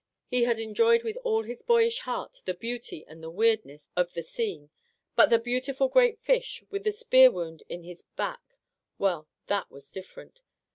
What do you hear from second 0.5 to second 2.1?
enjoyed with all his boyish